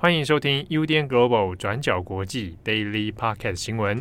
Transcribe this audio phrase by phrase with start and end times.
[0.00, 4.00] 欢迎收听 UDN Global 转角国际 Daily Podcast 新闻。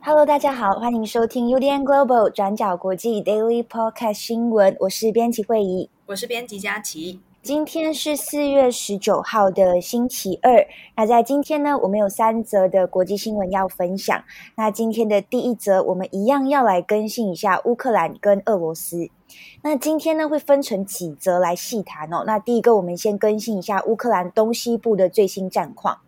[0.00, 4.76] Hello，大家好，欢迎收听 UDN Global 转角国际 Daily Podcast 新闻。
[4.80, 7.20] 我是编辑惠仪，我是编辑佳琪。
[7.48, 10.66] 今天是四月十九号的星期二。
[10.94, 14.22] 那在今天呢，我们有三则的国际新闻要分享。
[14.54, 19.08] 那今天的第一则，我们一样要来更新一下乌克兰跟俄罗斯。
[19.62, 22.22] 那今天呢，会分成几则来细谈哦。
[22.26, 26.00] 那第一个，我们先更新一下乌克兰东西部的最新战况。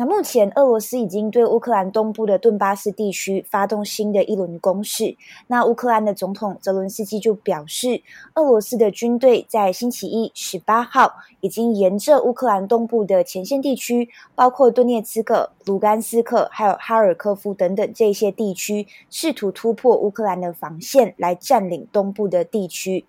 [0.00, 5.16] 那目前，俄罗斯已经对乌克兰东部的顿巴斯地区发动新的一轮攻势。
[5.48, 8.00] 那乌克兰的总统泽伦斯基就表示，
[8.34, 23.04] 俄罗斯的军队在星期一十八号已经沿着乌克兰东部的前线地区，包括顿涅茨克、卢甘斯克还有哈尔科夫等等这些地区，试图突破乌克兰的防线来占领东部的地区。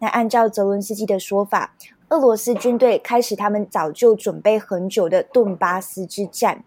[0.00, 1.76] 那按照泽伦斯基的说法，
[2.12, 6.62] 俄罗斯军队开始他们早就准备很久的顿巴斯之战。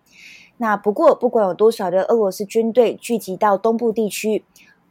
[0.58, 4.44] 那不过，不管有多少的俄罗斯军队聚集到东部地区，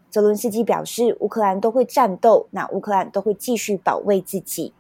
[0.09, 4.73] 泽伦斯基表示，乌克兰都会战斗，那乌克兰都会继续保卫自己。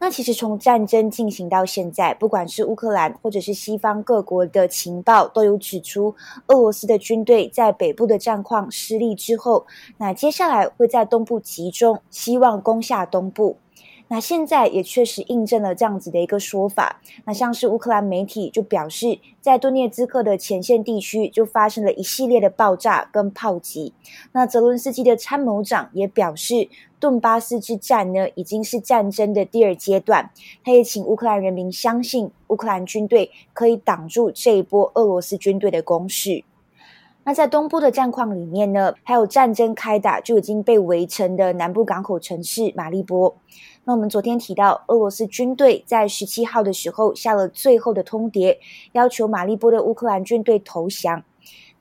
[0.00, 6.16] 那其实从战争进行到现在，不管是乌克兰或者是西方各国的情报，都有指出，
[6.48, 9.64] 俄罗斯的军队在北部的战况失利之后，
[9.98, 13.58] 那接下来会在东部集中，希望攻下东部。
[14.12, 17.00] 那现在也确实印证了这样子的一个说法。
[17.24, 23.94] 那像是乌克兰媒体就表示，在顿涅茨克的前线地区就发生了一系列的爆炸跟炮击。
[24.32, 26.68] 那泽伦斯基的参谋长也表示，
[27.00, 30.30] 顿巴斯之战呢已经是战争的第二阶段。
[30.62, 36.44] 他也请乌克兰人民相信，乌克兰军队可以挡住这一波俄罗斯军队的攻势。
[37.24, 43.32] 那在东部的战况里面呢，还有战争开打就已经被围城的南部港口城市马利波。
[43.84, 48.56] 那我们昨天提到，俄罗斯军队在十七号的时候下了最后的通牒，
[48.92, 51.22] 要求马利波的乌克兰军队投降。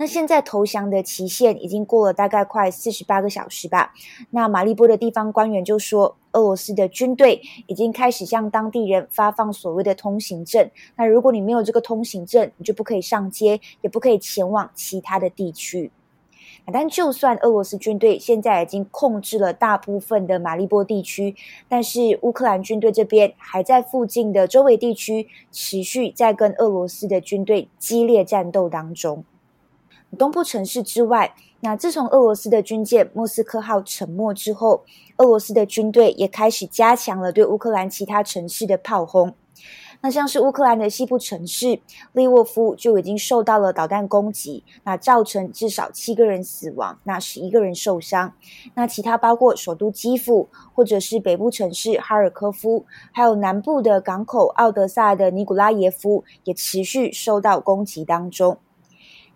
[0.01, 3.93] 那现在投降的期限已经过了大概快四十八个小时吧。
[4.31, 10.67] 那马利波的地方官员就说，俄罗斯的军队已经开始向当地人发放所谓的通行证。
[10.95, 15.91] 那如果你没有这个通行证，你就不可以上街，也不可以前往其他的地区。
[16.73, 21.35] 但就算俄罗斯军队现在已经控制了大部分的马利波地区，
[21.69, 29.23] 但是乌克兰军队这边还在附近的周围地区持续在跟俄罗斯的军队激烈战斗当中。
[30.17, 34.83] 东部城市之外，那自从俄罗斯的军舰莫斯科号沉没之后，
[35.17, 39.33] 俄罗斯的军队也开始加强了对乌克兰其他城市的炮轰。
[40.03, 41.79] 那像是乌克兰的西部城市
[42.13, 48.33] 利沃夫就已经受到了导弹攻击，那造成至少七个人死亡，那十一个人受伤。
[48.73, 58.57] 那其他包括首都基辅，或者是北部城市哈尔科夫，还有南部的港口奥德萨的尼古拉耶夫，也持续受到攻击当中。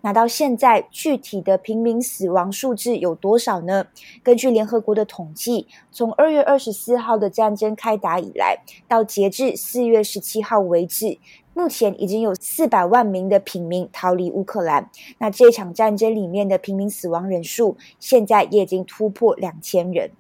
[0.05, 3.88] 那到现在，具体的平民死亡数字有多少呢？
[4.21, 11.17] 根据联合国的统计，从二月二十四号的战争开打以来，到截至四月十七号为止，
[11.55, 14.91] 目前已经有四百万名的平民逃离乌克兰。
[15.17, 20.11] 那这场战争里面的平民死亡人数，现在也已经突破两千人。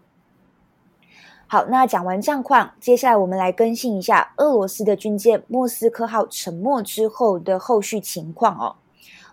[1.45, 8.77] 好，那讲完战况，接下来我们来更新一下俄罗斯的军舰莫斯科号沉没之后的后续情况哦。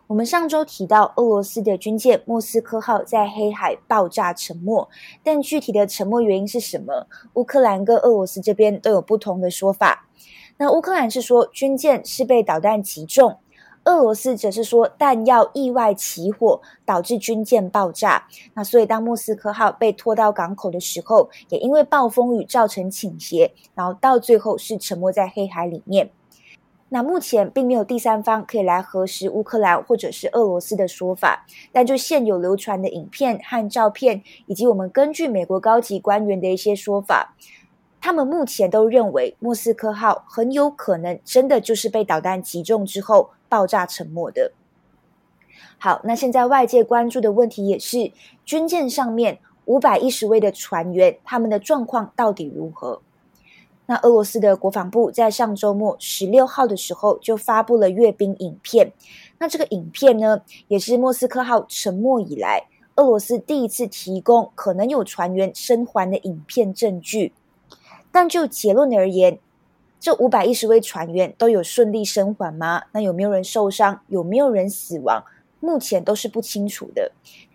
[0.08, 4.86] 我们上周提到，俄罗斯的军舰莫斯科号在黑海爆炸沉没，
[5.22, 7.06] 但具体的沉没原因是什么？
[7.34, 10.06] 乌克兰跟俄罗斯这边都有不同的说法。
[10.58, 13.38] 那乌克兰是说军舰是被导弹击中，
[13.84, 18.26] 俄罗斯则是说弹药意外起火导致军舰爆炸。
[18.52, 26.10] 那所以当莫斯科号被拖到港口的时候，也因为暴风雨造成倾斜，然后到最后是沉没在黑海里面。
[26.94, 37.34] 那目前并没有第三方可以来核实乌克兰或者是俄罗斯的说法，但就现有流传的影片和照片，以及我们根据美国高级官员的一些说法，
[37.98, 44.52] 他们目前都认为莫斯科号很有可能真的就是被导弹击中之后爆炸沉没的。
[45.78, 48.12] 好，那现在外界关注的问题也是
[48.44, 53.00] 军舰上面五百一十位的船员，他们的状况到底如何？
[53.86, 58.92] 那俄罗斯的国防部在上周末十六号的时候就发布了阅兵影片。
[59.38, 67.32] 那这个影片呢，也是莫斯科号沉没以来俄罗斯第一次提供可能有船员生还的影片证据。
[68.12, 69.38] 但就结论而言，
[69.98, 72.84] 这五百一十位船员都有顺利生还吗？
[72.92, 74.00] 那有没有人受伤？
[74.08, 75.24] 有没有人死亡？
[75.58, 77.12] 目前都是不清楚的。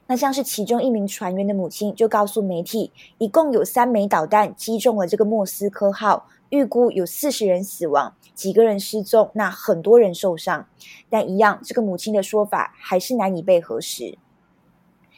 [0.07, 10.67] 那像是其中一名船员的母亲就告诉媒体，一共有三枚导弹击中了这个莫斯科号，预估有四十人死亡，几个人失踪，那很多人受伤。
[11.09, 14.17] 但一样，这个母亲的说法还是难以被核实。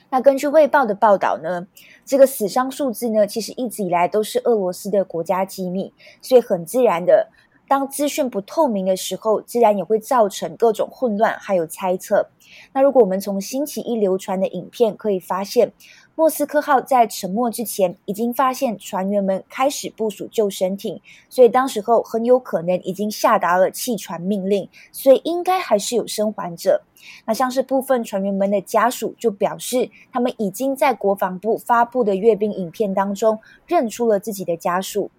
[0.10, 1.68] 那根据《卫报》的报道呢，
[2.04, 7.30] 这个死伤数字呢，其实一直以来都是俄罗斯的国家机密，所以很自然的。
[7.70, 12.28] 当资讯不透明的时候，自然也会造成各种混乱，还有猜测。
[12.74, 15.72] 那如果我们从星期一流传的影片可以发现，
[16.20, 21.00] 莫斯科号在沉没之前已经发现船员们开始部署救生艇，
[21.30, 26.82] 所以当时候很有可能已经下达了弃船命令，所以应该还是有生还者。
[27.26, 35.10] 那像是部分船员们的家属就表示，他们已经在国防部发布的阅兵影片当中认出了自己的家属。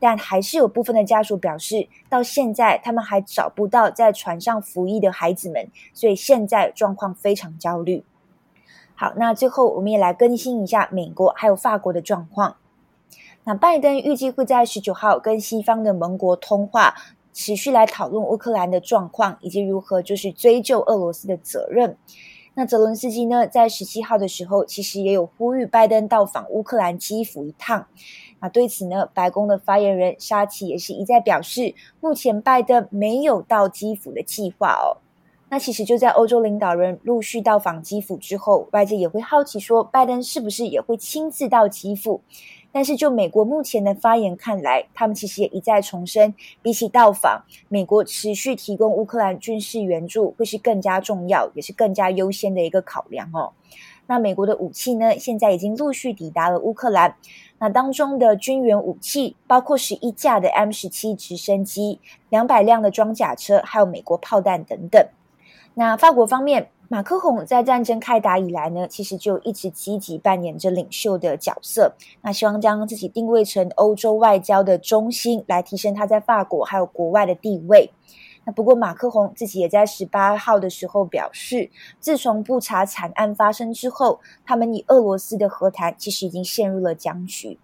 [0.00, 8.02] 但还是有部分的家属表示，到现在他们还找不到在船上服役的孩子们，所以现在状况非常焦虑。
[9.00, 12.56] 好，那最后我们也来更新一下美国还有法国的状况。
[13.44, 16.96] 那拜登预计会在十九号跟西方的盟国通话，
[17.32, 21.96] 持续来讨论乌克兰的状况以及如何就是追究俄罗斯的责任。
[22.54, 27.86] 那泽伦斯基呢，在十七号的时候，其实也有呼吁拜登到访乌克兰基辅一趟。
[28.40, 34.98] 那对此呢，白宫的发言人沙奇也是一再表示，目前拜登没有到基辅的计划哦。
[35.50, 42.20] 那其实就在欧洲领导人陆续到访基辅之后，外界也会好奇说，拜登是不是也会亲自到基辅？
[42.70, 53.52] 但是就美国目前的发言看来，他们其实也一再重申，比起到访，美国持续提供乌克兰军事援助会是更加重要，也是更加优先的一个考量哦。
[54.06, 57.16] 那美国的武器呢，现在已经陆续抵达了乌克兰。
[57.58, 61.98] 那当中的军援武器包括十一架的 M 十七直升机、
[62.28, 65.08] 两百辆的装甲车，还有美国炮弹等等。
[65.78, 71.92] 那法国方面，马克宏在战争开打以来呢，其实就一直积极扮演着领袖的角色。
[72.20, 77.92] 那希望将自己定位成欧洲外交的中心，来提升他在法国还有国外的地位。
[78.44, 81.70] 那不过，马克宏自己也在十八号的时候表示，
[82.00, 87.56] 自从布查惨案发生之后，他们与俄罗斯的和谈其实已经陷入了僵局。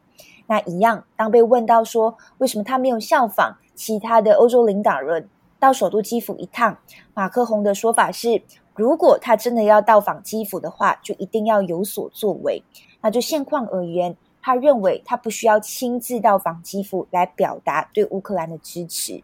[0.47, 5.29] 那一样，当被问到说为什么他没有效仿其他的欧洲领导人
[5.59, 6.79] 到首都基辅一趟，
[7.15, 8.43] 马克宏的说法是，
[8.75, 12.63] 如果他真的要到访基辅的话，就一定要有所作为。
[13.01, 19.23] 那就现况而言，他认为他不需要亲自到访基辅来表达对乌克兰的支持。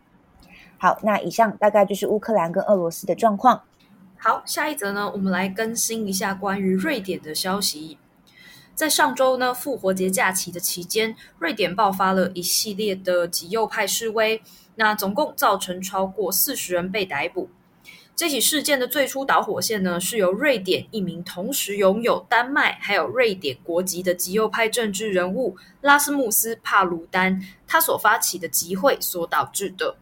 [0.78, 3.62] 好，那以上大概就是乌克兰跟俄罗斯的状况。
[4.16, 7.98] 好，下一则呢，我们来更新一下关于瑞典的消息。
[8.74, 14.40] 在上周呢，复活节假期的期间，瑞典爆发了一系列的极右派示威，
[14.80, 17.50] 那总共造成超过四十人被逮捕。
[18.16, 29.96] 这起事件的最初导火线呢，是由瑞典一名同时拥有丹麦还有瑞典国籍的极右派政治人物拉斯穆斯·帕鲁丹他所发起的集会所导致的。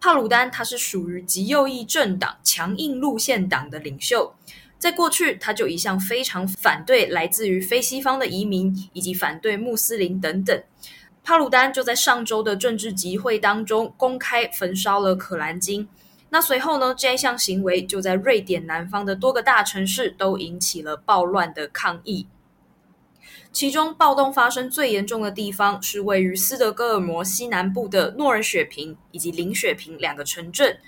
[0.00, 4.34] 帕鲁丹他是属于极右翼政党强硬路线党的领袖，
[4.78, 10.62] 在过去他就一向非常反对来自于非西方的移民，以及反对穆斯林等等。
[11.24, 15.88] 帕鲁丹就在上周的政治集会当中公开焚烧了可兰经。
[16.28, 22.26] 那随后呢，这一项行为就在瑞典南方的多个大城市都引起了暴乱的抗议。
[23.50, 30.78] 其中暴动发生最严重的地方是位于斯德哥尔摩西南部的诺尔雪平以及林雪平两个城镇，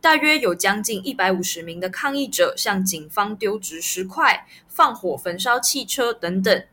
[0.00, 6.64] 大约有将近一百五十名的抗议者向警方丢掷石块、放火焚烧汽车等等。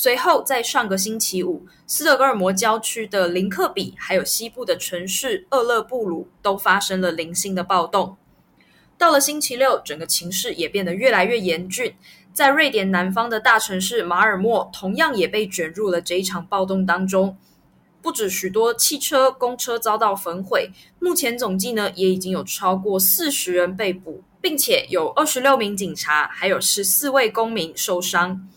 [0.00, 8.16] 随后，在上个星期五，斯德哥尔摩郊区的林克比还有西部的城市厄勒布鲁都发生了零星的暴动。
[8.96, 11.96] 到了星期六，整个情势也变得越来越严峻。
[12.32, 17.36] 在瑞典南方的大城市马尔默，同样也被卷入了这一场暴动当中。
[18.00, 28.48] 不止许多汽车、公车遭到焚毁，目前总计呢也已经有超过四十人被捕，并且有二十六名警察，还有十四位公民受伤。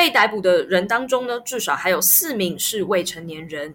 [0.00, 3.74] 被逮捕的人当中呢，至少还有四名是未成年人。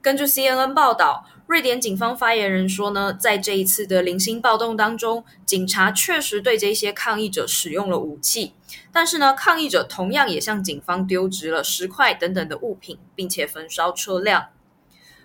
[0.00, 8.54] 根据 CNN 报道，瑞典警方发言人说呢，在这一次的零星暴动当中，警察确实对这些抗议者使用了武器，
[8.92, 14.50] 但是呢，抗议者同样也向警方丢掷了石块等等的物品，并且焚烧车辆。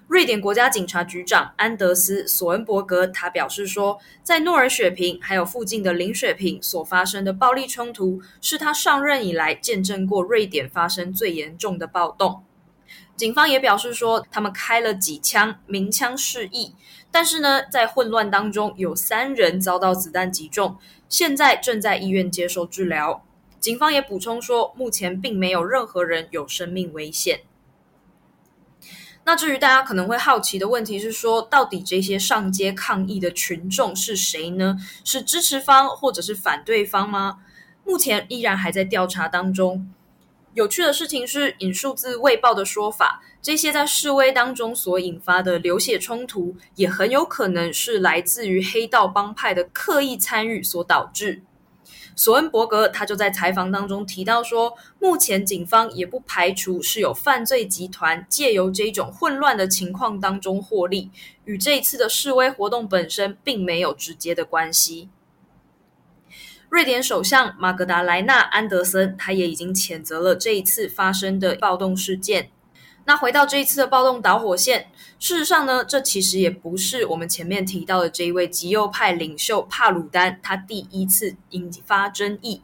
[0.08, 12.42] 瑞典国家警察局长安德斯·索恩伯格他表示说，在诺尔雪平还有附近的林雪平所发生的暴力冲突，是他上任以来见证过瑞典发生最严重的暴动。
[13.18, 16.74] 警方也表示说，他们开了几枪鸣枪示意，
[17.12, 20.78] 但是呢，在混乱当中，有三人遭到子弹击中，
[21.10, 23.26] 现在正在医院接受治疗。
[23.60, 27.42] 警方也补充说，目前并没有任何人有生命危险。
[29.27, 34.77] 那至于大家可能会好奇的问题是说，到底这些上街抗议的群众是谁呢？
[35.03, 37.39] 是支持方或者是反对方吗？
[37.84, 39.91] 目前依然还在调查当中。
[40.53, 51.43] 有趣的事情是，引述自《卫报》的说法，这些在示威当中所引发的流血冲突，也很有可能是来自于黑道帮派的刻意参与所导致。
[52.17, 61.12] 索恩伯格他就在采访当中提到说，目前警方也不排除是有犯罪集团借由这种混乱的情况当中获利，
[61.45, 65.09] 与这一次的示威活动本身并没有直接的关系。
[66.69, 72.50] 瑞典首相玛格达莱纳·安德森他也已经谴责了这一次发生的暴动事件。
[73.08, 82.62] 那回到这一次的暴动导火线，事实上呢，这其实也不是我们前面提到的这一位极右派领袖帕鲁丹他第一次引发争议。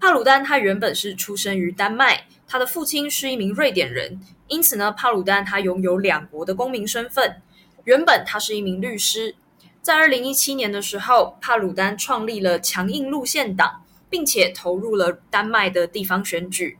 [0.00, 7.40] 帕鲁丹他原本是出生于丹麦，他的父亲是一名瑞典人，因此呢，帕鲁丹他拥有两国的公民身份。
[7.84, 9.36] 原本他是一名律师，
[9.80, 16.76] 在二零一七年的时候，帕鲁丹创立了强硬路线党，并且投入了丹麦的地方选举。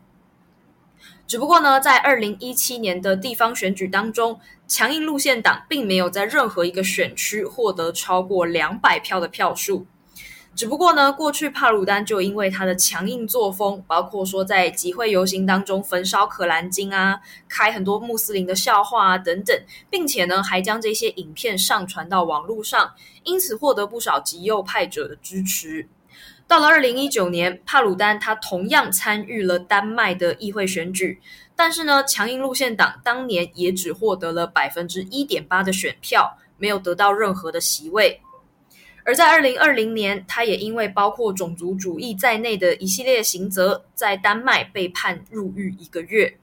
[1.27, 9.87] 只不过呢，在二零一七年的地方选举当中，强硬路线党并没有在任何一个选区获得超过两百票的票数。
[10.55, 19.57] 只不过呢，过去帕鲁丹就因为他的强硬作风，包括说在集会游行当中焚烧可兰经啊，开很多穆斯林的笑话啊等等，
[19.89, 25.89] 并且呢，还将这些影片上传到网络上，因此获得不少极右派者的支持。
[26.49, 31.21] 到了二零一九年，帕鲁丹他同样参与了丹麦的议会选举，
[31.55, 38.23] 但是呢，强硬路线党当年也只获得了百分之一点八的选票，没有得到任何的席位。
[39.05, 46.39] 而在二零二零年，他也因为包括种族主义在内的一系列刑责，在丹麦被判入狱一个月。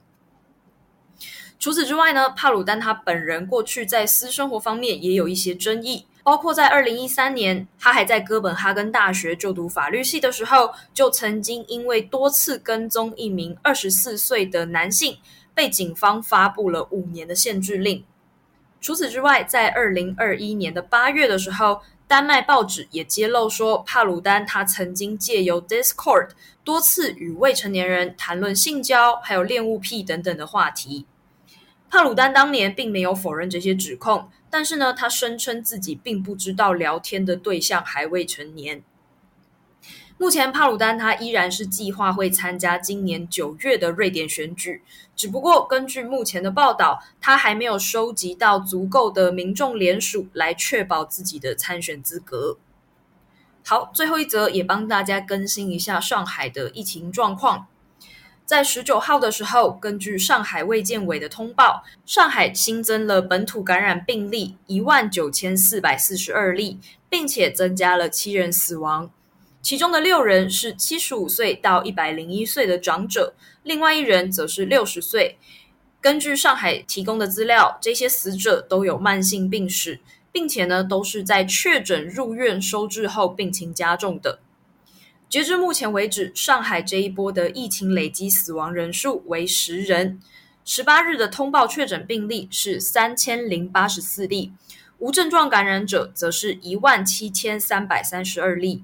[1.57, 6.05] 除此之外呢，帕鲁丹他本人过去在私生活方面也有一些争议。
[6.25, 15.19] 包括在二零一三年，他还在哥本哈根大学就读法律系的时候，就曾经因为多次跟踪一名二十四岁的男性，
[15.53, 18.03] 被警方发布了五年的限制令。
[18.81, 26.29] 除此之外，在二零二一年的八月的时候，丹麦报纸也揭露说，帕鲁丹他曾经借由 Discord
[26.63, 31.05] 多次与未成年人谈论性交，还有恋物癖等等的话题。
[31.87, 34.27] 帕鲁丹当年并没有否认这些指控。
[34.55, 38.81] 但是呢，他声称自己并不知道聊天的对象还未成年。
[40.17, 44.81] 目前，帕鲁丹他依然是计划会参加今年九月的瑞典选举，
[45.13, 52.57] 只不过根据目前的报道，他还没有收集到足够的民众联署来确保自己的参选资格。
[53.65, 57.67] 好，最后一则也帮大家更新一下上海的疫情状况。
[58.45, 66.77] 在十九号的时候，根据上海卫健委的通报，上海新增了本土感染病例一万九千四百四十二例，
[67.09, 69.09] 并且增加了七人死亡，
[69.63, 73.33] 其中的六人是七十五岁到一百零一岁的长者，
[73.63, 75.39] 另外一人则是六十岁。
[75.99, 79.99] 根据上海提供的资料，这些死者都有慢性病史，
[80.31, 84.37] 并且呢都是在确诊入院收治后病情加重的。
[85.27, 90.21] 截至目前为止，上海这一波的疫情累积死亡人数为十人。
[90.63, 94.53] 十八日的通报确诊病例是三千零八十四例，
[94.97, 98.83] 无症状感染者则是一万七千三百三十二例。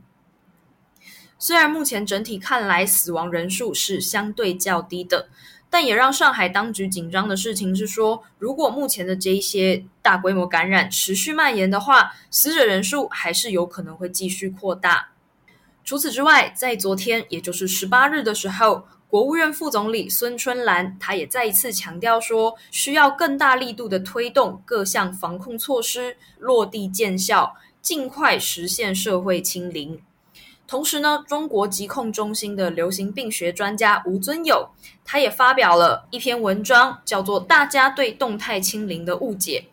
[1.40, 5.30] 虽然目前整体看来死亡人数是相对较低的，
[5.70, 15.11] 但也让上海当局紧张的事情是说，如果目前的这一些大规模感染持续蔓延的话，死者人数还是有可能会继续扩大。
[15.84, 30.00] 除此之外，在昨天，也就是十八日的时候，国务院副总理孙春兰，他也再一次强调说，需要更大力度的推动各项防控措施落地见效，尽快实现社会清零。
[30.66, 34.70] 同时呢，中国疾控中心的流行病学专家吴尊友，
[35.04, 39.66] 他也发表了一篇文章，叫做《大家对动态清零的误解》，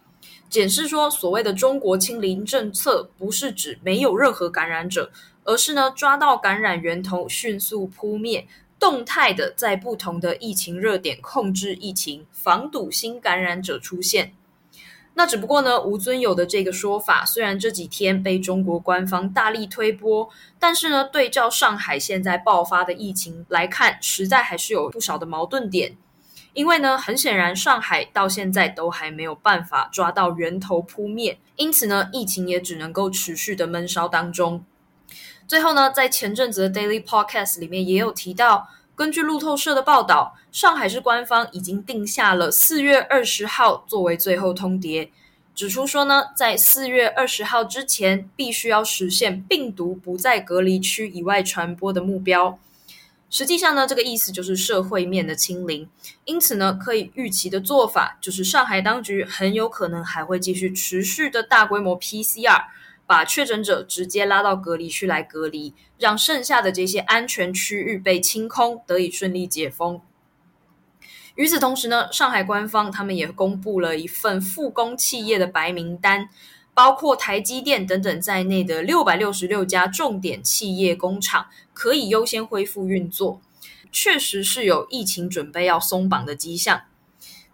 [0.51, 5.13] 解释说，所谓的中国清零政策，不是指没有任何感染者。
[5.49, 8.47] 而是呢，抓到感染源头，迅速扑灭，
[8.79, 14.35] 动态的在不同的疫情热点控制疫情，防堵新感染者出现。
[15.15, 20.29] 那只不过呢，吴尊友的这个说法，虽然这几天被中国官方大力推波，
[20.59, 25.97] 但是呢，对照上海现在爆发的疫情来看，实在还是有不少的矛盾点。
[26.53, 34.63] 因为呢，很显然，上海到现在都还没有办法抓到源头扑灭，因此呢，疫情也只能够持续的闷烧当中。
[35.47, 45.09] 最后呢，在前阵子的 Daily Podcast 里面也有提到，根据路透社的报道，上海市官方已经定下了四月二十号作为最后通牒，
[45.55, 52.59] 指出说呢，在四月二十号之前，必须要实现病毒不在隔离区以外传播的目标。
[53.31, 55.87] 实际上呢，这个意思就是社会面的清零。
[56.25, 62.65] 因此呢，可以预期的做法就是，上海当局很有可能还会继续持续的大规模 PCR，
[63.09, 70.01] 把确诊者直接拉到隔离区来隔离，让剩下的这些安全区域被清空，得以顺利解封。
[71.35, 76.29] 与此同时呢，上海官方他们也公布了一份复工企业的白名单。
[76.75, 83.41] 包括台积电等等在内的六百六十六家重点企业工厂可以优先恢复运作，
[83.91, 86.83] 确实是有疫情准备要松绑的迹象。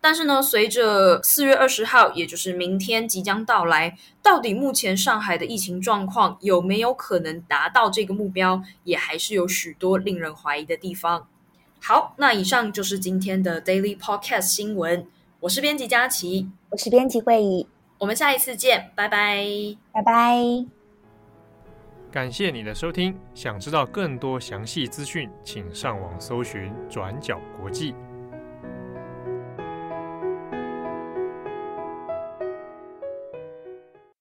[0.04, 11.26] 但是呢，随着四月二十号，也就是明天即将到来，到底目前上海的疫情状况有没有可能达到这个目标，也还是有许多令人怀疑的地方。
[11.80, 15.06] 好，那以上就是今天的 Daily Podcast 新闻。
[15.40, 17.66] 我是编辑佳琪，我是编辑慧仪。
[17.96, 19.42] 我们下一次见，拜拜，
[19.90, 20.66] 拜拜。
[22.12, 27.94] 感谢你的收听，想知道更多详细资讯，请上网搜寻转角国际。